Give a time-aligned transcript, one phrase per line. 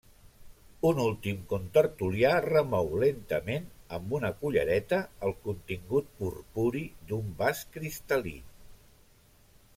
[0.91, 3.67] Un últim contertulià remou lentament,
[3.99, 8.37] amb una cullereta, el contingut purpuri d'un vas cristal·lí.